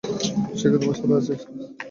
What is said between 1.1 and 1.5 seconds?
আছে?